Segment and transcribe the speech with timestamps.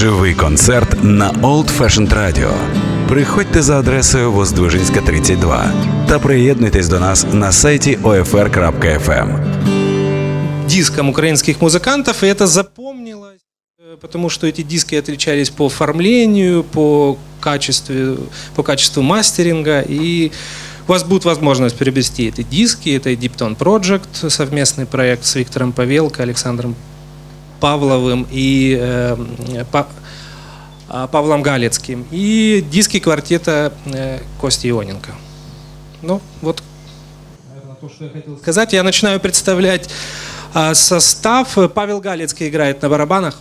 [0.00, 2.50] Живий концерт на Old Fashioned Radio.
[3.08, 5.72] Приходьте за адресою Воздвижинська, 32
[6.08, 9.38] та приєднуйтесь до нас на сайті OFR.FM.
[10.68, 13.40] диском украинских музыкантов, и это запомнилось,
[13.78, 18.16] э, потому что эти диски отличались по оформлению, по качеству,
[18.54, 20.30] по качеству мастеринга, и
[20.88, 22.88] у вас будет возможность приобрести эти диски.
[22.88, 26.74] Это Deep Tone Project, совместный проект с Виктором Павелко, Александром
[27.60, 29.86] Павловым и э, Па-
[30.88, 35.12] а, Павлом Галецким, и диски квартета э, Кости Ионенко.
[36.02, 36.62] Ну, вот
[37.80, 38.72] то, что я хотел сказать.
[38.74, 39.88] Я начинаю представлять
[40.52, 41.56] а, состав.
[41.72, 43.36] Павел Галецкий играет на барабанах.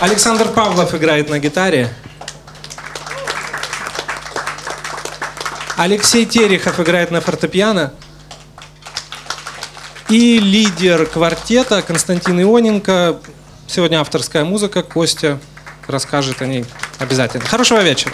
[0.00, 1.90] Александр Павлов играет на гитаре.
[5.76, 7.94] Алексей Терехов играет на фортепиано.
[10.10, 13.20] И лидер квартета Константин Ионенко.
[13.68, 14.82] Сегодня авторская музыка.
[14.82, 15.38] Костя
[15.86, 16.64] расскажет о ней
[16.98, 17.44] обязательно.
[17.44, 18.12] Хорошего вечера.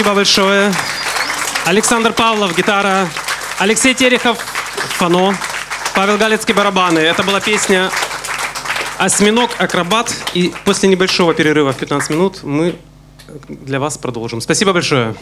[0.00, 0.72] Спасибо большое.
[1.66, 3.06] Александр Павлов, гитара.
[3.58, 4.38] Алексей Терехов,
[4.96, 5.36] фано.
[5.94, 7.00] Павел Галицкий, барабаны.
[7.00, 7.90] Это была песня
[8.96, 10.10] «Осьминог, акробат».
[10.32, 12.76] И после небольшого перерыва в 15 минут мы
[13.46, 14.40] для вас продолжим.
[14.40, 15.14] Спасибо большое.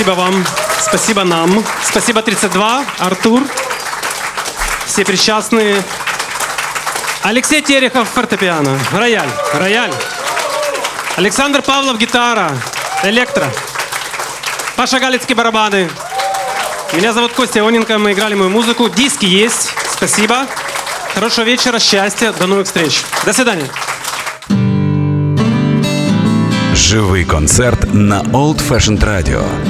[0.00, 0.46] Спасибо вам.
[0.80, 1.64] Спасибо нам.
[1.84, 3.42] Спасибо 32, Артур.
[4.86, 5.82] Все причастные.
[7.22, 8.78] Алексей Терехов, фортепиано.
[8.92, 9.28] Рояль.
[9.52, 9.92] Рояль.
[11.16, 12.50] Александр Павлов, гитара.
[13.02, 13.46] Электро.
[14.74, 15.90] Паша Галицкий, барабаны.
[16.94, 18.88] Меня зовут Костя Оненко, мы играли мою музыку.
[18.88, 19.70] Диски есть.
[19.92, 20.46] Спасибо.
[21.14, 23.02] Хорошего вечера, счастья, до новых встреч.
[23.26, 23.68] До свидания.
[26.74, 29.69] Живий концерт на Old Fashioned Radio.